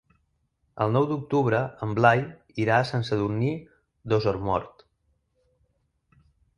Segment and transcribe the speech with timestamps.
[0.85, 2.25] El nou d'octubre en Blai
[2.65, 3.53] irà a Sant Sadurní
[4.11, 4.87] d'Osormort.